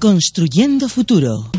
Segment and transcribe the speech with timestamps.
[0.00, 1.50] Construyendo Futuro.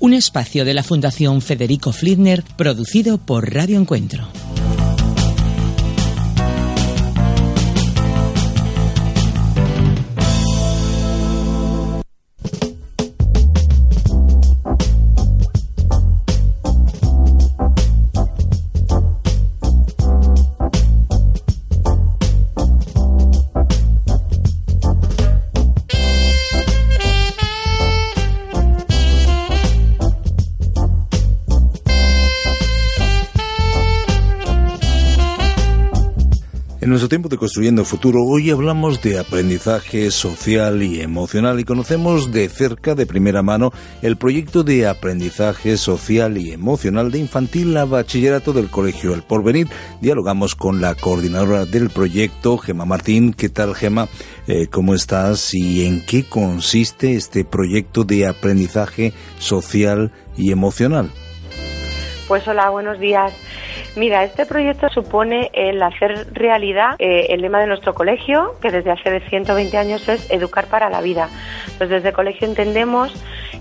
[0.00, 4.26] Un espacio de la Fundación Federico Fliedner producido por Radio Encuentro.
[36.88, 42.32] En nuestro tiempo de Construyendo Futuro, hoy hablamos de aprendizaje social y emocional y conocemos
[42.32, 47.84] de cerca, de primera mano, el proyecto de aprendizaje social y emocional de infantil a
[47.84, 49.68] bachillerato del Colegio El Porvenir.
[50.00, 53.34] Dialogamos con la coordinadora del proyecto, Gema Martín.
[53.34, 54.08] ¿Qué tal, Gema?
[54.46, 61.10] Eh, ¿Cómo estás y en qué consiste este proyecto de aprendizaje social y emocional?
[62.28, 63.34] Pues hola, buenos días.
[63.98, 68.92] Mira, este proyecto supone el hacer realidad eh, el lema de nuestro colegio, que desde
[68.92, 71.28] hace 120 años es educar para la vida.
[71.78, 73.12] Pues desde el colegio entendemos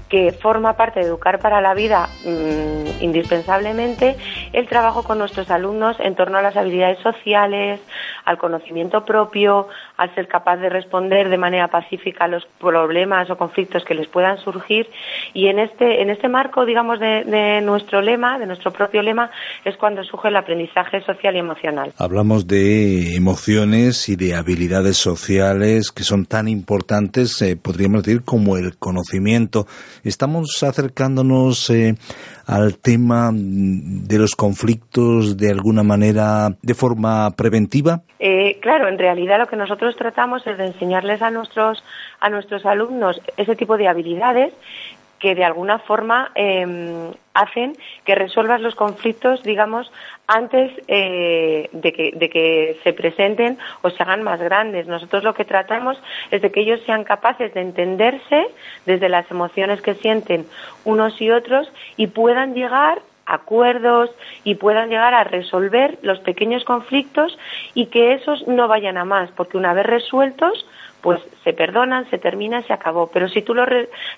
[0.09, 4.15] que forma parte de educar para la vida mmm, indispensablemente
[4.53, 7.81] el trabajo con nuestros alumnos en torno a las habilidades sociales,
[8.23, 13.37] al conocimiento propio, al ser capaz de responder de manera pacífica a los problemas o
[13.37, 14.89] conflictos que les puedan surgir.
[15.33, 19.31] Y en este, en este marco, digamos, de, nuestro lema, de nuestro propio lema,
[19.65, 21.93] es cuando surge el aprendizaje social y emocional.
[21.97, 28.57] Hablamos de emociones y de habilidades sociales que son tan importantes, eh, podríamos decir, como
[28.57, 29.65] el conocimiento.
[30.03, 31.95] Estamos acercándonos eh,
[32.45, 38.01] al tema de los conflictos de alguna manera de forma preventiva.
[38.19, 41.83] Eh, claro, en realidad lo que nosotros tratamos es de enseñarles a nuestros
[42.19, 44.53] a nuestros alumnos ese tipo de habilidades
[45.19, 47.73] que de alguna forma eh, hacen
[48.03, 49.91] que resuelvas los conflictos, digamos,
[50.27, 54.87] antes eh, de, que, de, que, se presenten o se hagan más grandes.
[54.87, 56.01] Nosotros lo que tratamos
[56.31, 58.47] es de que ellos sean capaces de entenderse
[58.85, 60.45] desde las emociones que sienten
[60.83, 64.09] unos y otros y puedan llegar a acuerdos
[64.45, 67.37] y puedan llegar a resolver los pequeños conflictos
[67.73, 70.65] y que esos no vayan a más, porque una vez resueltos,
[71.07, 73.07] pues se perdonan, se termina, se acabó.
[73.07, 73.65] Pero si tú los,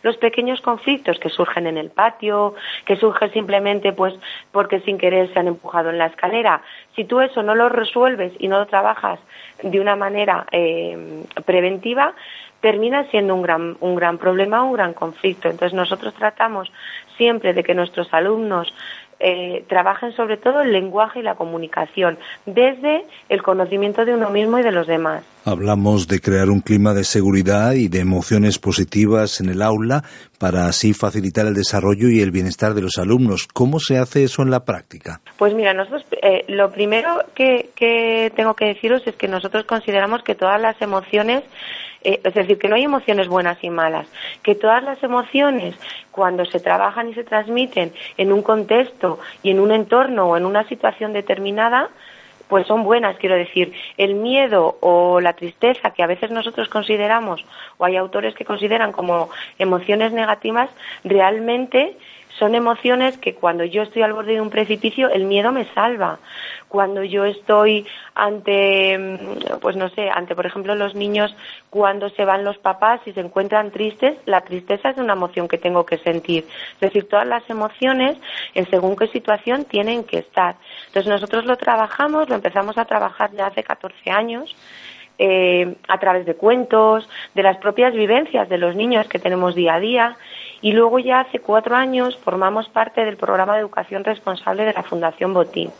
[0.01, 4.15] los pequeños conflictos que surgen en el patio, que surgen simplemente pues
[4.51, 6.63] porque sin querer se han empujado en la escalera,
[6.95, 9.19] si tú eso no lo resuelves y no lo trabajas
[9.61, 12.15] de una manera eh, preventiva,
[12.59, 15.47] termina siendo un gran, un gran problema, un gran conflicto.
[15.47, 16.71] Entonces nosotros tratamos
[17.17, 18.73] siempre de que nuestros alumnos
[19.19, 24.59] eh, trabajen sobre todo el lenguaje y la comunicación, desde el conocimiento de uno mismo
[24.59, 25.23] y de los demás.
[25.45, 30.03] Hablamos de crear un clima de seguridad y de emociones positivas en el aula
[30.39, 33.47] para así facilitar el desarrollo y el bienestar de los alumnos.
[33.53, 35.21] ¿Cómo se hace eso en la práctica?
[35.37, 40.23] Pues mira, nosotros eh, lo primero que, que tengo que deciros es que nosotros consideramos
[40.23, 41.43] que todas las emociones
[42.01, 44.07] eh, es decir, que no hay emociones buenas y malas,
[44.41, 45.75] que todas las emociones,
[46.11, 50.45] cuando se trabajan y se transmiten en un contexto y en un entorno o en
[50.45, 51.89] una situación determinada,
[52.49, 57.45] pues son buenas, quiero decir, el miedo o la tristeza que a veces nosotros consideramos,
[57.77, 59.29] o hay autores que consideran como
[59.59, 60.69] emociones negativas,
[61.03, 61.95] realmente
[62.39, 66.19] son emociones que cuando yo estoy al borde de un precipicio, el miedo me salva.
[66.69, 67.85] Cuando yo estoy
[68.15, 71.35] ante, mm, pues no sé, ante por ejemplo los niños
[71.69, 75.57] cuando se van los papás y se encuentran tristes, la tristeza es una emoción que
[75.57, 76.45] tengo que sentir.
[76.75, 78.17] Es decir, todas las emociones,
[78.53, 80.55] en según qué situación, tienen que estar.
[80.87, 84.55] Entonces nosotros lo trabajamos, lo empezamos a trabajar ya hace 14 años.
[85.21, 89.73] Eh, a través de cuentos, de las propias vivencias de los niños que tenemos día
[89.73, 90.17] a día
[90.61, 94.83] y luego ya hace cuatro años formamos parte del programa de educación responsable de la
[94.83, 95.71] Fundación Botín.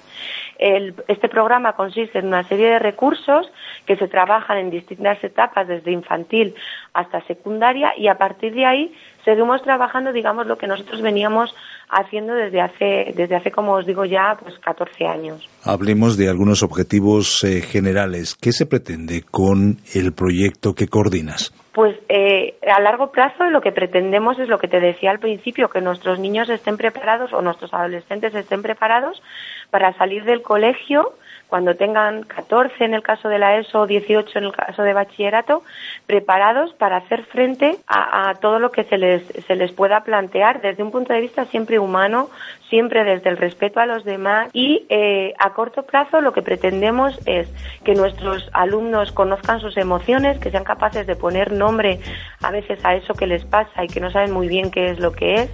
[0.58, 3.50] Este programa consiste en una serie de recursos
[3.86, 6.54] que se trabajan en distintas etapas, desde infantil
[6.94, 8.94] hasta secundaria, y a partir de ahí
[9.26, 11.54] seguimos trabajando, digamos, lo que nosotros veníamos
[11.90, 15.48] haciendo desde hace, desde hace como os digo ya, pues 14 años.
[15.64, 18.36] Hablemos de algunos objetivos eh, generales.
[18.36, 21.54] ¿Qué se pretende con el proyecto que coordinas?
[21.74, 25.70] Pues eh, a largo plazo lo que pretendemos es lo que te decía al principio,
[25.70, 29.22] que nuestros niños estén preparados o nuestros adolescentes estén preparados
[29.70, 31.14] para salir del colegio
[31.50, 34.94] cuando tengan 14 en el caso de la ESO o 18 en el caso de
[34.94, 35.64] bachillerato,
[36.06, 40.84] preparados para hacer frente a, todo lo que se les, se les pueda plantear desde
[40.84, 42.30] un punto de vista siempre humano,
[42.70, 47.20] siempre desde el respeto a los demás y eh, a corto plazo lo que pretendemos
[47.26, 47.50] es
[47.84, 52.00] que nuestros alumnos conozcan sus emociones, que sean capaces de poner nombre
[52.44, 55.00] a veces a eso que les pasa y que no saben muy bien qué es
[55.00, 55.50] lo que es,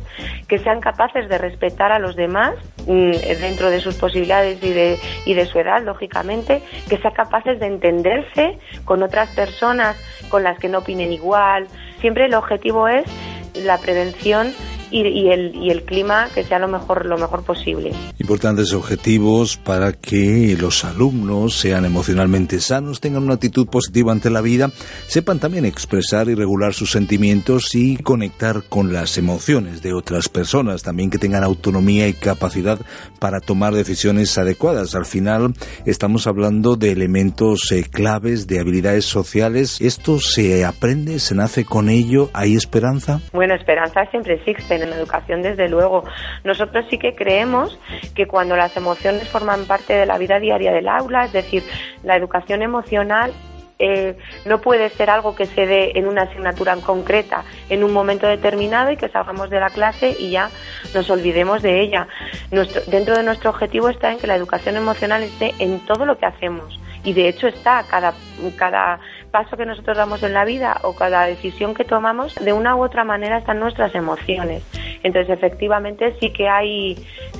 [0.49, 2.55] que sean capaces de respetar a los demás
[2.85, 7.59] mm, dentro de sus posibilidades y de, y de su edad, lógicamente, que sean capaces
[7.59, 9.97] de entenderse con otras personas
[10.29, 11.67] con las que no opinen igual.
[12.01, 13.05] Siempre el objetivo es
[13.53, 14.53] la prevención
[14.91, 17.91] y, el, y el clima que sea lo mejor, lo mejor posible.
[18.19, 24.41] Importantes objetivos para que los alumnos sean emocionalmente sanos, tengan una actitud positiva ante la
[24.41, 24.69] vida,
[25.07, 30.83] sepan también expresar y regular sus sentimientos y conectar con las emociones de otras personas,
[30.83, 32.79] también que tengan autonomía y capacidad
[33.19, 34.95] para tomar decisiones adecuadas.
[34.95, 35.53] Al final
[35.85, 39.81] estamos hablando de elementos eh, claves, de habilidades sociales.
[39.81, 42.29] ¿Esto se aprende, se nace con ello?
[42.33, 43.21] ¿Hay esperanza?
[43.33, 46.03] Bueno, esperanza siempre existe en la educación, desde luego.
[46.43, 47.79] Nosotros sí que creemos
[48.13, 51.63] que cuando las emociones forman parte de la vida diaria del aula, es decir,
[52.03, 53.31] la educación emocional
[53.77, 57.91] eh, no puede ser algo que se dé en una asignatura en concreta en un
[57.91, 60.49] momento determinado y que salgamos de la clase y ya
[60.93, 62.07] nos olvidemos de ella.
[62.51, 66.17] Nuestro, dentro de nuestro objetivo está en que la educación emocional esté en todo lo
[66.17, 68.13] que hacemos y de hecho está cada,
[68.55, 68.99] cada
[69.35, 72.81] paso que nosotros damos en la vida o cada decisión que tomamos, de una u
[72.81, 74.63] otra manera están nuestras emociones.
[75.03, 76.95] Entonces, efectivamente, sí que hay,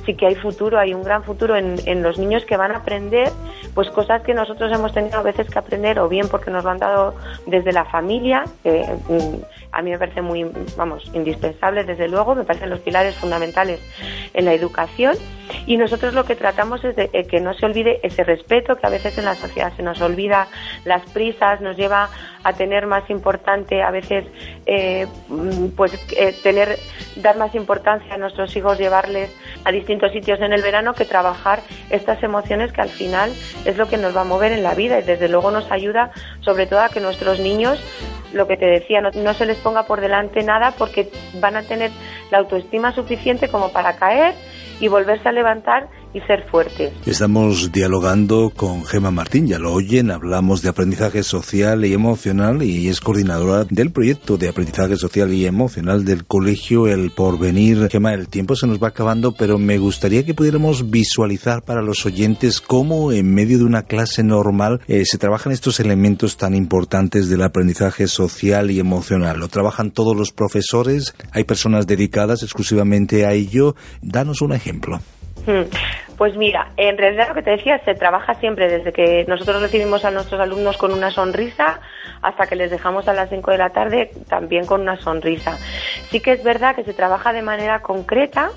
[0.05, 2.79] sí que hay futuro, hay un gran futuro en, en los niños que van a
[2.79, 3.31] aprender
[3.75, 6.71] pues cosas que nosotros hemos tenido a veces que aprender o bien porque nos lo
[6.71, 7.13] han dado
[7.45, 9.43] desde la familia, que mm,
[9.73, 13.81] a mí me parece muy, vamos, indispensable desde luego, me parecen los pilares fundamentales
[14.33, 15.17] en la educación.
[15.67, 18.89] Y nosotros lo que tratamos es de que no se olvide ese respeto que a
[18.89, 20.47] veces en la sociedad se nos olvida,
[20.85, 22.09] las prisas nos lleva
[22.45, 24.23] a tener más importante a veces
[24.67, 25.07] eh,
[25.75, 26.77] pues eh, tener
[27.15, 31.61] dar más importancia a nuestros hijos llevarles a distintos sitios en el verano que trabajar
[31.89, 33.31] estas emociones que al final
[33.65, 36.11] es lo que nos va a mover en la vida y desde luego nos ayuda
[36.41, 37.79] sobre todo a que nuestros niños
[38.33, 41.09] lo que te decía, no, no, se les ponga por delante nada porque
[41.39, 41.91] van a tener
[42.31, 44.35] la autoestima suficiente como para caer
[44.79, 46.93] y volverse a levantar y ser fuertes.
[47.05, 52.87] Estamos dialogando con Gema Martín, ya lo oyen, hablamos de aprendizaje social y emocional y
[52.87, 57.89] es coordinadora del proyecto de aprendizaje social y emocional del colegio El Porvenir.
[57.89, 62.05] Gema, el tiempo se nos va acabando, pero me gustaría que pudiéramos visualizar para los
[62.05, 67.27] oyentes cómo en medio de una clase normal eh, se trabajan estos elementos tan importantes
[67.27, 69.37] del aprendizaje social y emocional.
[69.37, 71.13] ¿Lo trabajan todos los profesores?
[71.33, 73.75] ¿Hay personas dedicadas exclusivamente a ello?
[74.01, 75.01] Danos un ejemplo.
[75.45, 75.65] Hmm.
[76.17, 80.05] Pues mira, en realidad lo que te decía, se trabaja siempre desde que nosotros recibimos
[80.05, 81.81] a nuestros alumnos con una sonrisa
[82.21, 85.57] hasta que les dejamos a las 5 de la tarde también con una sonrisa.
[86.09, 88.51] Sí que es verdad que se trabaja de manera concreta,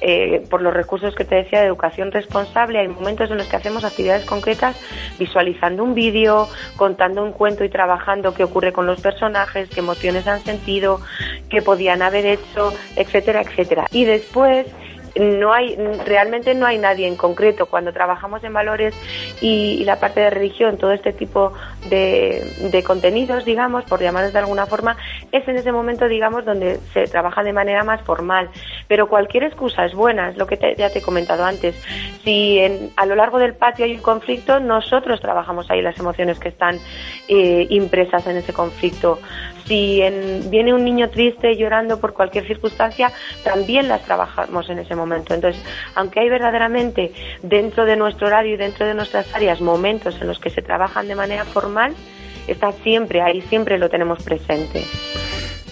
[0.00, 3.56] eh, por los recursos que te decía de educación responsable, hay momentos en los que
[3.56, 4.76] hacemos actividades concretas
[5.18, 10.26] visualizando un vídeo, contando un cuento y trabajando qué ocurre con los personajes, qué emociones
[10.26, 11.00] han sentido,
[11.48, 13.86] qué podían haber hecho, etcétera, etcétera.
[13.92, 14.66] Y después
[15.16, 17.66] no hay realmente no hay nadie en concreto.
[17.66, 18.94] Cuando trabajamos en valores
[19.40, 21.52] y, la parte de religión todo este tipo
[21.90, 24.96] de, contenidos digamos por llamarlos de alguna forma
[25.30, 28.48] es en ese momento digamos donde se trabaja de manera más formal
[28.88, 31.74] pero cualquier excusa es buena es lo que ya te he comentado antes
[32.24, 32.60] si
[32.96, 36.78] a lo largo del patio hay un conflicto nosotros trabajamos ahí las emociones que están
[37.28, 39.18] eh, impresas en ese conflicto
[39.66, 40.02] si
[40.50, 43.10] viene un niño triste llorando por cualquier circunstancia
[43.42, 45.34] también las trabajamos en ese momento.
[45.34, 45.62] Entonces,
[45.94, 47.12] aunque hay verdaderamente
[47.42, 51.08] dentro de nuestro horario y dentro de nuestras áreas momentos en los que se trabajan
[51.08, 51.94] de manera formal,
[52.46, 54.84] está siempre ahí, siempre lo tenemos presente.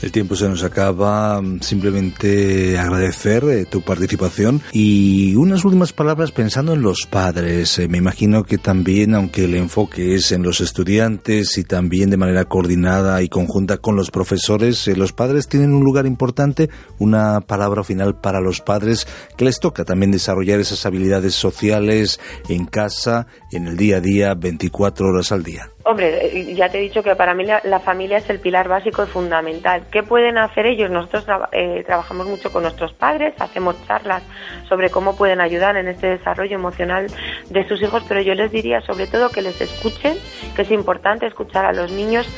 [0.02, 1.40] El tiempo se nos acaba.
[1.61, 7.78] Simplemente agradecer eh, tu participación y unas últimas palabras pensando en los padres.
[7.78, 12.16] Eh, me imagino que también, aunque el enfoque es en los estudiantes y también de
[12.16, 16.68] manera coordinada y conjunta con los profesores, eh, los padres tienen un lugar importante.
[16.99, 19.06] Una palabra final para los padres
[19.37, 22.18] que les toca también desarrollar esas habilidades sociales
[22.49, 25.71] en casa, en el día a día, 24 horas al día.
[25.84, 29.06] Hombre, ya te he dicho que para mí la, familia es el pilar básico y
[29.06, 29.82] fundamental.
[29.90, 30.90] ¿Qué pueden hacer ellos?
[30.90, 34.22] Nosotros eh, trabajamos mucho con nuestros padres, hacemos charlas
[34.68, 37.08] sobre cómo pueden ayudar en este desarrollo emocional
[37.50, 40.16] de sus hijos, pero yo les diría sobre todo que les escuchen,
[40.54, 42.28] que es importante escuchar a los niños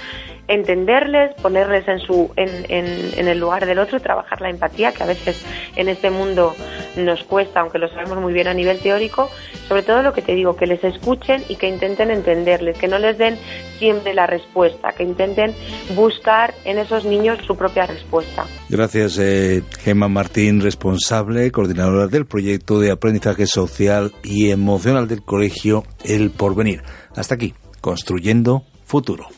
[0.48, 5.06] entenderles, ponerles en, su, en, en, el lugar del otro, trabajar la empatía, que a
[5.06, 5.44] veces
[5.76, 6.54] en este mundo
[6.96, 9.30] nos cuesta, aunque lo sabemos muy bien a nivel teórico,
[9.68, 12.98] sobre todo lo que te digo, que les escuchen y que intenten entenderles, que no
[12.98, 13.38] les den
[13.78, 15.54] siempre la respuesta, que intenten
[15.94, 18.44] buscar en esos niños su propia respuesta.
[18.68, 25.84] Gracias, eh, Gemma Martín, responsable, coordinadora del proyecto de aprendizaje social y emocional del colegio
[26.04, 26.82] El Porvenir.
[27.16, 29.28] Hasta aquí, construyendo futuro.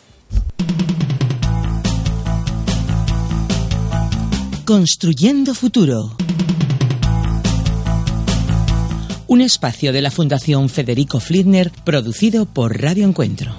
[4.66, 6.16] Construyendo Futuro.
[9.28, 13.54] Un espacio de la Fundación Federico Fliedner producido por Radio Encuentro.